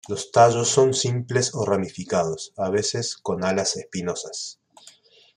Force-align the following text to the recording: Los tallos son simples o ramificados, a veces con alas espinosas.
Los 0.09 0.31
tallos 0.31 0.67
son 0.67 0.95
simples 0.95 1.53
o 1.53 1.63
ramificados, 1.63 2.53
a 2.57 2.71
veces 2.71 3.15
con 3.17 3.43
alas 3.45 3.75
espinosas. 3.77 4.59